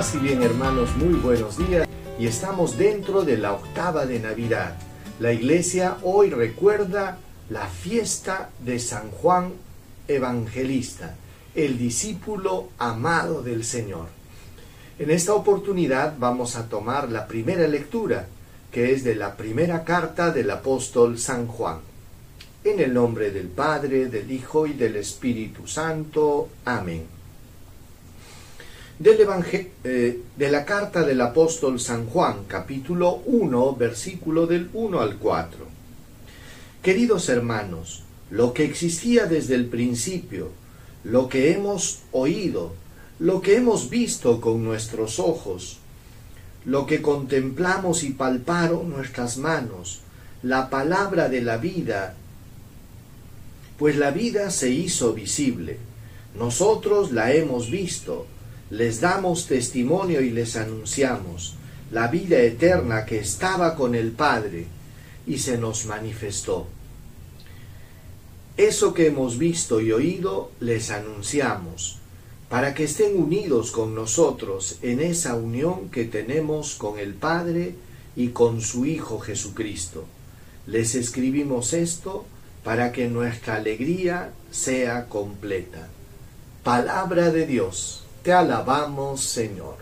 [0.00, 1.86] Y bien hermanos, muy buenos días
[2.18, 4.74] y estamos dentro de la octava de Navidad.
[5.18, 7.18] La iglesia hoy recuerda
[7.50, 9.52] la fiesta de San Juan
[10.08, 11.16] Evangelista,
[11.54, 14.06] el discípulo amado del Señor.
[14.98, 18.26] En esta oportunidad vamos a tomar la primera lectura,
[18.72, 21.76] que es de la primera carta del apóstol San Juan.
[22.64, 26.48] En el nombre del Padre, del Hijo y del Espíritu Santo.
[26.64, 27.19] Amén
[29.02, 35.58] eh, de la carta del apóstol San Juan, capítulo 1, versículo del 1 al 4.
[36.82, 40.50] Queridos hermanos, lo que existía desde el principio,
[41.02, 42.74] lo que hemos oído,
[43.18, 45.78] lo que hemos visto con nuestros ojos,
[46.66, 50.00] lo que contemplamos y palparon nuestras manos,
[50.42, 52.16] la palabra de la vida,
[53.78, 55.78] pues la vida se hizo visible.
[56.38, 58.26] Nosotros la hemos visto
[58.70, 61.56] les damos testimonio y les anunciamos
[61.90, 64.66] la vida eterna que estaba con el Padre
[65.26, 66.68] y se nos manifestó.
[68.56, 71.98] Eso que hemos visto y oído les anunciamos,
[72.48, 77.74] para que estén unidos con nosotros en esa unión que tenemos con el Padre
[78.14, 80.04] y con su Hijo Jesucristo.
[80.66, 82.24] Les escribimos esto
[82.62, 85.88] para que nuestra alegría sea completa.
[86.62, 87.99] Palabra de Dios.
[88.22, 89.76] Te alabamos, Señor.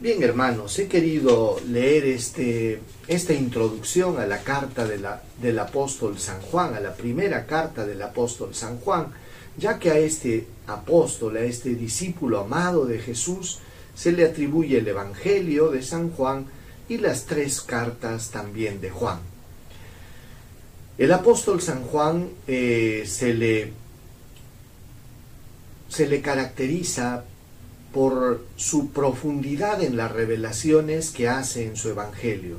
[0.00, 6.74] Bien, hermanos, he querido leer este, esta introducción a la carta del apóstol San Juan,
[6.74, 9.12] a la primera carta del apóstol San Juan,
[9.56, 13.60] ya que a este apóstol, a este discípulo amado de Jesús,
[13.94, 16.46] se le atribuye el Evangelio de San Juan
[16.88, 19.20] y las tres cartas también de Juan.
[20.98, 23.72] El apóstol San Juan eh, se le
[25.92, 27.24] se le caracteriza
[27.92, 32.56] por su profundidad en las revelaciones que hace en su evangelio.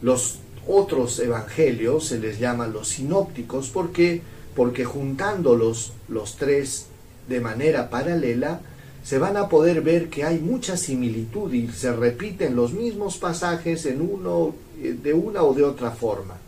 [0.00, 4.22] Los otros evangelios se les llama los sinópticos porque
[4.56, 6.86] porque juntándolos los tres
[7.28, 8.62] de manera paralela
[9.04, 13.84] se van a poder ver que hay mucha similitud y se repiten los mismos pasajes
[13.84, 16.38] en uno de una o de otra forma.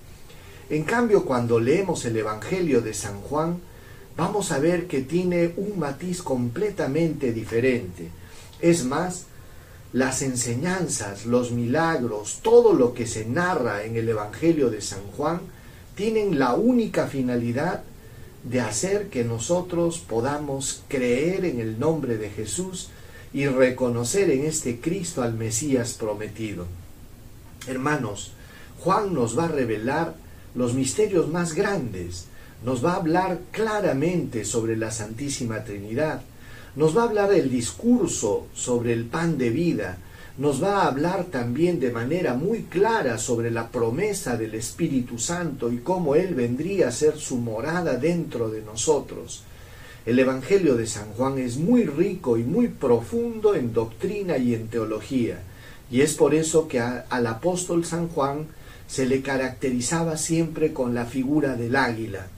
[0.70, 3.60] En cambio, cuando leemos el evangelio de San Juan,
[4.16, 8.08] vamos a ver que tiene un matiz completamente diferente.
[8.60, 9.26] Es más,
[9.92, 15.40] las enseñanzas, los milagros, todo lo que se narra en el Evangelio de San Juan,
[15.94, 17.82] tienen la única finalidad
[18.44, 22.88] de hacer que nosotros podamos creer en el nombre de Jesús
[23.32, 26.66] y reconocer en este Cristo al Mesías prometido.
[27.66, 28.32] Hermanos,
[28.80, 30.14] Juan nos va a revelar
[30.54, 32.26] los misterios más grandes,
[32.64, 36.22] nos va a hablar claramente sobre la Santísima Trinidad,
[36.76, 39.98] nos va a hablar el discurso sobre el pan de vida,
[40.38, 45.72] nos va a hablar también de manera muy clara sobre la promesa del Espíritu Santo
[45.72, 49.42] y cómo Él vendría a ser su morada dentro de nosotros.
[50.06, 54.68] El Evangelio de San Juan es muy rico y muy profundo en doctrina y en
[54.68, 55.40] teología,
[55.90, 58.46] y es por eso que al apóstol San Juan
[58.86, 62.28] se le caracterizaba siempre con la figura del águila,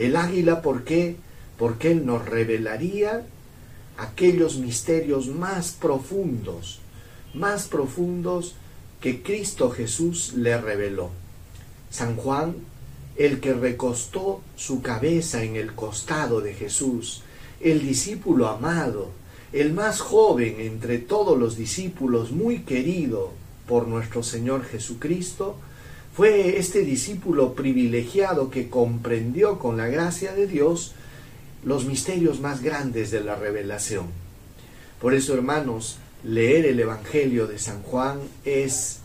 [0.00, 1.16] el águila, ¿por qué?
[1.58, 3.26] Porque Él nos revelaría
[3.98, 6.80] aquellos misterios más profundos,
[7.34, 8.54] más profundos
[9.00, 11.10] que Cristo Jesús le reveló.
[11.90, 12.54] San Juan,
[13.16, 17.22] el que recostó su cabeza en el costado de Jesús,
[17.60, 19.10] el discípulo amado,
[19.52, 23.32] el más joven entre todos los discípulos, muy querido
[23.66, 25.56] por nuestro Señor Jesucristo,
[26.14, 30.94] fue este discípulo privilegiado que comprendió con la gracia de Dios
[31.64, 34.06] los misterios más grandes de la revelación.
[35.00, 38.98] Por eso, hermanos, leer el Evangelio de San Juan es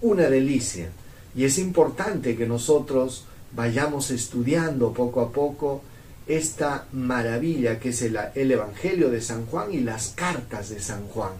[0.00, 0.88] una delicia
[1.36, 5.82] y es importante que nosotros vayamos estudiando poco a poco
[6.26, 11.06] esta maravilla que es el, el, Evangelio de San Juan y las cartas de San
[11.08, 11.32] Juan.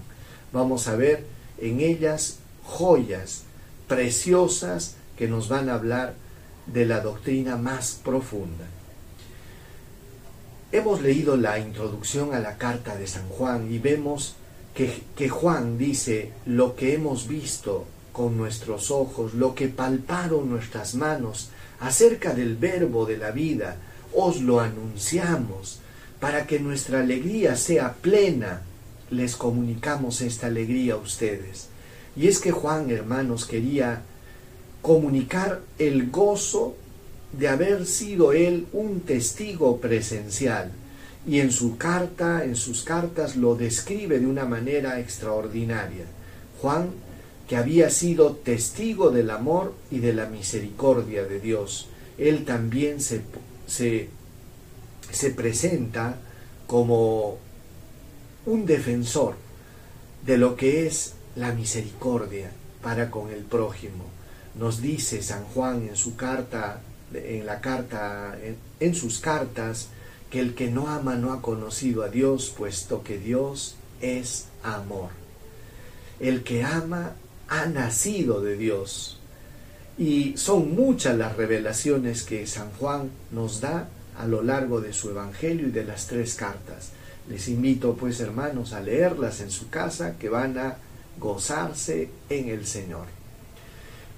[0.52, 1.25] Vamos a ver
[1.58, 3.44] en ellas joyas
[3.91, 6.15] preciosas que nos van a hablar
[6.67, 8.65] de la doctrina más profunda.
[10.71, 14.37] Hemos leído la introducción a la carta de San Juan y vemos
[14.75, 20.95] que, que, Juan dice lo que hemos visto con nuestros ojos, lo que palparon nuestras
[20.95, 21.49] manos
[21.81, 23.77] acerca del verbo de la vida,
[24.15, 25.81] os lo anunciamos
[26.21, 28.63] para que nuestra alegría sea plena.
[29.11, 31.71] Les comunicamos esta alegría a ustedes.
[32.17, 34.03] Y es que Juan, hermanos, quería
[34.83, 36.77] comunicar el gozo
[37.33, 40.73] de haber sido él un testigo presencial
[41.27, 46.05] y en su carta, en sus cartas lo describe de una manera extraordinaria.
[46.61, 46.91] Juan,
[47.47, 53.23] que había sido testigo del amor y de la misericordia de Dios, él también se,
[53.67, 54.09] se,
[55.11, 56.17] se presenta
[56.67, 57.39] como
[58.47, 59.35] un defensor
[60.25, 62.50] de lo que es la misericordia
[62.82, 64.05] para con el prójimo.
[64.55, 66.81] Nos dice San Juan en su carta,
[67.12, 68.37] en la carta,
[68.81, 69.88] en, sus cartas,
[70.31, 75.11] que el que no ama no ha conocido a Dios, puesto que Dios es amor.
[76.19, 77.12] El que ama
[77.49, 79.19] ha nacido de Dios.
[79.99, 83.88] Y son muchas las revelaciones que San Juan nos da
[84.19, 86.91] a lo largo de su Evangelio y de las tres cartas.
[87.29, 90.76] Les invito pues hermanos a leerlas en su casa que van a
[91.21, 93.07] gozarse en el Señor.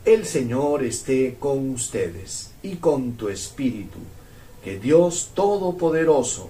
[0.05, 3.99] El Señor esté con ustedes y con tu espíritu.
[4.65, 6.49] Que Dios Todopoderoso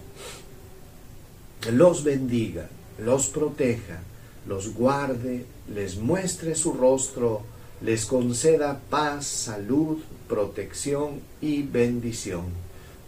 [1.71, 2.69] los bendiga,
[2.99, 4.03] los proteja,
[4.47, 7.43] los guarde, les muestre su rostro,
[7.81, 12.45] les conceda paz, salud, protección y bendición.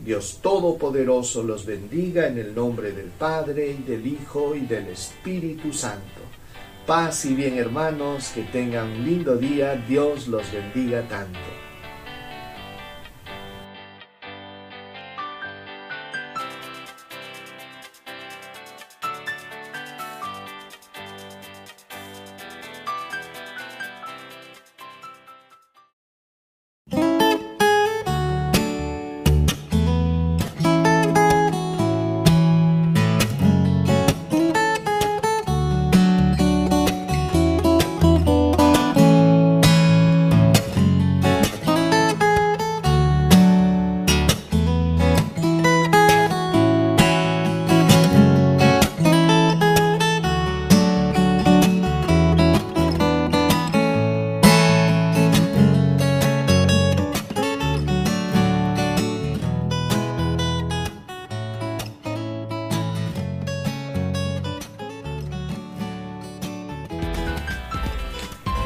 [0.05, 5.73] Dios Todopoderoso los bendiga en el nombre del Padre y del Hijo y del Espíritu
[5.73, 6.33] Santo.
[6.86, 11.63] Paz y bien hermanos, que tengan un lindo día, Dios los bendiga tanto.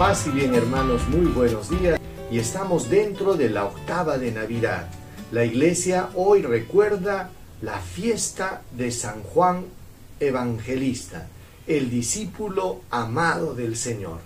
[0.09, 2.01] Paz y bien hermanos, muy buenos días
[2.31, 4.89] y estamos dentro de la octava de Navidad.
[5.33, 7.29] La iglesia hoy recuerda
[7.61, 9.67] la fiesta de San Juan
[10.19, 11.27] Evangelista,
[11.67, 14.21] el discípulo amado del Señor.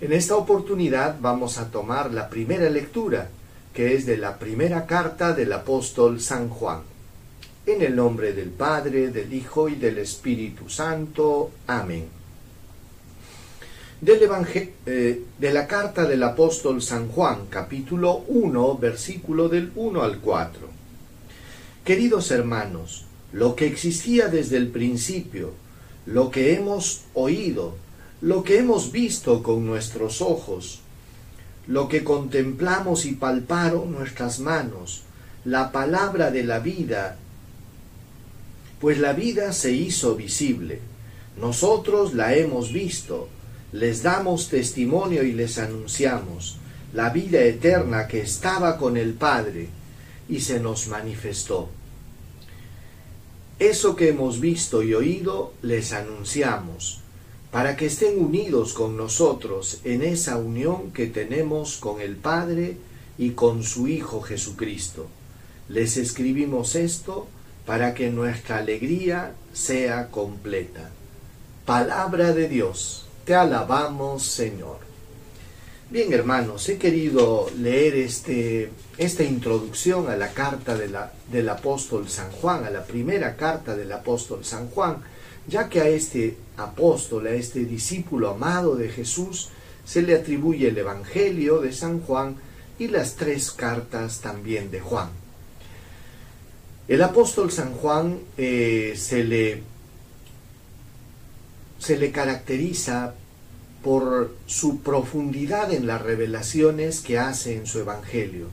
[0.00, 3.28] En esta oportunidad vamos a tomar la primera lectura,
[3.72, 6.80] que es de la primera carta del apóstol San Juan.
[7.66, 11.52] En el nombre del Padre, del Hijo y del Espíritu Santo.
[11.68, 12.17] Amén
[14.00, 14.20] del
[14.86, 20.68] eh, de la carta del apóstol San Juan, capítulo 1, versículo del 1 al 4.
[21.84, 25.52] Queridos hermanos, lo que existía desde el principio,
[26.06, 27.74] lo que hemos oído,
[28.20, 30.80] lo que hemos visto con nuestros ojos,
[31.66, 35.02] lo que contemplamos y palparon nuestras manos,
[35.44, 37.18] la palabra de la vida,
[38.80, 40.78] pues la vida se hizo visible.
[41.40, 43.28] Nosotros la hemos visto
[43.72, 46.58] les damos testimonio y les anunciamos
[46.92, 49.68] la vida eterna que estaba con el Padre
[50.28, 51.68] y se nos manifestó.
[53.58, 57.00] Eso que hemos visto y oído les anunciamos,
[57.50, 62.76] para que estén unidos con nosotros en esa unión que tenemos con el Padre
[63.18, 65.08] y con su Hijo Jesucristo.
[65.68, 67.26] Les escribimos esto
[67.66, 70.90] para que nuestra alegría sea completa.
[71.66, 73.07] Palabra de Dios.
[73.28, 74.78] Te alabamos, Señor.
[75.90, 82.64] Bien, hermanos, he querido leer este, esta introducción a la carta del apóstol San Juan,
[82.64, 85.02] a la primera carta del apóstol San Juan,
[85.46, 89.50] ya que a este apóstol, a este discípulo amado de Jesús,
[89.84, 92.36] se le atribuye el Evangelio de San Juan
[92.78, 95.10] y las tres cartas también de Juan.
[96.88, 99.62] El apóstol San Juan eh, se le
[101.78, 103.14] se le caracteriza
[103.82, 108.46] por su profundidad en las revelaciones que hace en su evangelio.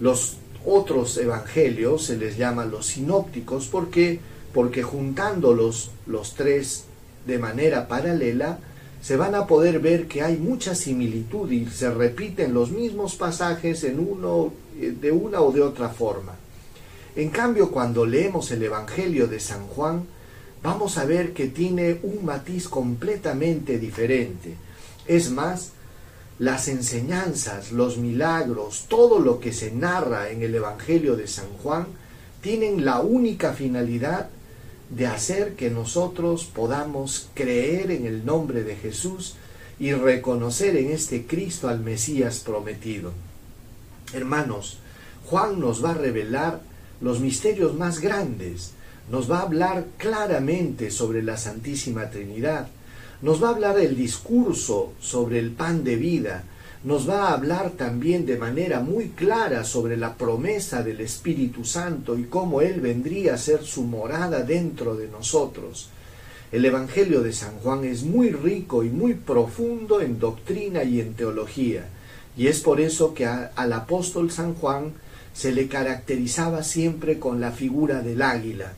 [0.00, 4.20] Los otros evangelios se les llama los sinópticos porque
[4.52, 6.84] porque juntándolos los tres
[7.26, 8.58] de manera paralela
[9.00, 13.82] se van a poder ver que hay mucha similitud y se repiten los mismos pasajes
[13.84, 16.34] en uno de una o de otra forma.
[17.16, 20.06] En cambio, cuando leemos el evangelio de San Juan,
[20.62, 24.54] vamos a ver que tiene un matiz completamente diferente.
[25.06, 25.72] Es más,
[26.38, 31.86] las enseñanzas, los milagros, todo lo que se narra en el Evangelio de San Juan,
[32.40, 34.28] tienen la única finalidad
[34.90, 39.36] de hacer que nosotros podamos creer en el nombre de Jesús
[39.78, 43.12] y reconocer en este Cristo al Mesías prometido.
[44.12, 44.78] Hermanos,
[45.26, 46.60] Juan nos va a revelar
[47.00, 48.72] los misterios más grandes,
[49.10, 52.68] nos va a hablar claramente sobre la Santísima Trinidad,
[53.20, 56.44] nos va a hablar el discurso sobre el pan de vida,
[56.84, 62.18] nos va a hablar también de manera muy clara sobre la promesa del Espíritu Santo
[62.18, 65.90] y cómo Él vendría a ser su morada dentro de nosotros.
[66.50, 71.14] El Evangelio de San Juan es muy rico y muy profundo en doctrina y en
[71.14, 71.86] teología,
[72.36, 74.92] y es por eso que al apóstol San Juan
[75.32, 78.74] se le caracterizaba siempre con la figura del águila.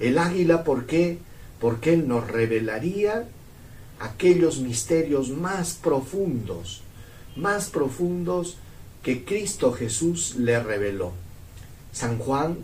[0.00, 1.18] El águila, ¿por qué?
[1.60, 3.26] Porque él nos revelaría
[4.00, 6.82] aquellos misterios más profundos,
[7.36, 8.56] más profundos
[9.02, 11.12] que Cristo Jesús le reveló.
[11.92, 12.58] San Juan,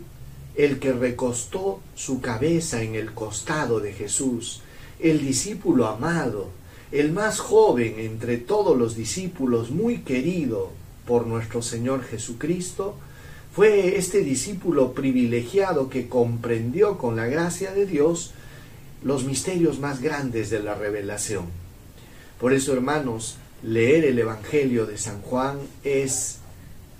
[0.55, 4.61] el que recostó su cabeza en el costado de Jesús,
[4.99, 6.49] el discípulo amado,
[6.91, 10.71] el más joven entre todos los discípulos, muy querido
[11.05, 12.95] por nuestro Señor Jesucristo,
[13.55, 18.33] fue este discípulo privilegiado que comprendió con la gracia de Dios
[19.01, 21.45] los misterios más grandes de la revelación.
[22.37, 26.39] Por eso, hermanos, leer el Evangelio de San Juan es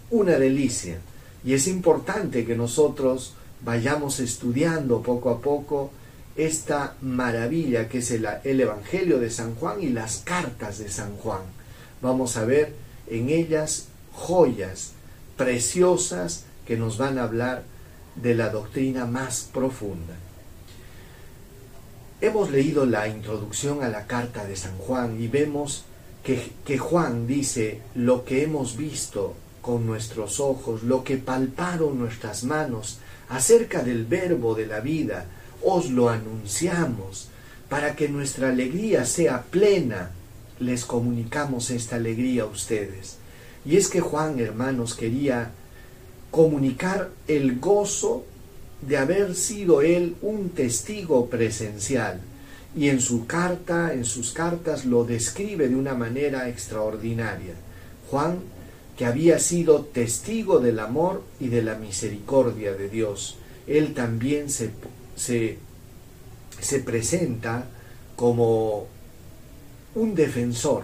[0.10, 1.00] una delicia
[1.44, 5.92] y es importante que nosotros vayamos estudiando poco a poco
[6.38, 11.42] esta maravilla que es el, Evangelio de San Juan y las cartas de San Juan.
[12.02, 12.74] Vamos a ver
[13.08, 14.94] en ellas joyas
[15.38, 17.64] preciosas que nos van a hablar
[18.16, 20.16] de la doctrina más profunda.
[22.22, 25.84] Hemos leído la introducción a la carta de San Juan y vemos
[26.24, 32.44] que, que, Juan dice lo que hemos visto con nuestros ojos, lo que palparon nuestras
[32.44, 33.00] manos
[33.30, 35.26] acerca del verbo de la vida,
[35.64, 37.30] os lo anunciamos
[37.70, 40.12] para que nuestra alegría sea plena.
[40.60, 43.18] Les comunicamos esta alegría a ustedes.
[43.66, 45.52] Y es que Juan, hermanos, quería
[46.32, 48.26] comunicar el gozo
[48.82, 52.22] de haber sido él un testigo presencial.
[52.76, 57.54] Y en su carta, en sus cartas, lo describe de una manera extraordinaria.
[58.12, 58.40] Juan,
[58.98, 64.72] que había sido testigo del amor y de la misericordia de Dios, él también se,
[65.16, 65.58] se,
[66.60, 67.66] se presenta
[68.16, 68.88] como
[69.96, 70.84] un defensor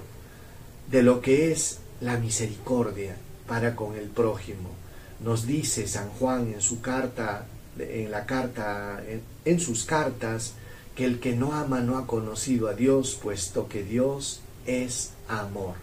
[0.89, 3.15] de lo que es la misericordia
[3.47, 4.69] para con el prójimo.
[5.23, 7.45] Nos dice San Juan en su carta,
[7.77, 9.01] en la carta,
[9.45, 10.53] en, sus cartas,
[10.95, 15.75] que el que no ama no ha conocido a Dios, puesto que Dios es amor.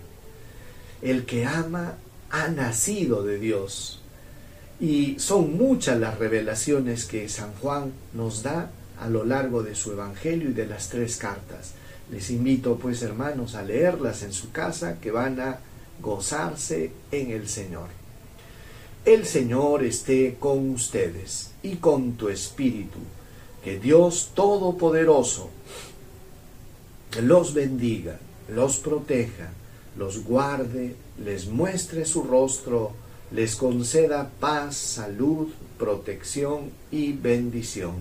[1.01, 1.95] El que ama
[2.31, 4.03] ha nacido de Dios.
[4.81, 8.71] Y son muchas las revelaciones que San Juan nos da
[9.01, 11.73] a lo largo de su Evangelio y de las tres cartas.
[12.11, 15.59] Les invito pues hermanos a leerlas en su casa que van a
[16.01, 17.89] gozarse en el Señor.
[19.05, 22.99] El Señor esté con ustedes y con tu espíritu.
[23.65, 25.51] Que Dios Todopoderoso
[27.23, 29.51] los bendiga, los proteja,
[29.97, 32.93] los guarde, les muestre su rostro,
[33.33, 37.95] les conceda paz, salud, protección y bendición.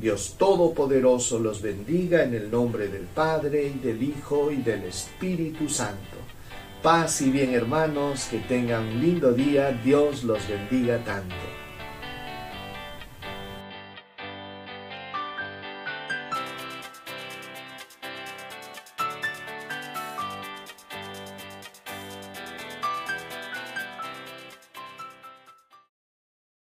[0.00, 5.68] Dios Todopoderoso los bendiga en el nombre del Padre y del Hijo y del Espíritu
[5.68, 6.25] Santo.
[6.82, 11.34] Paz y bien hermanos, que tengan un lindo día, Dios los bendiga tanto.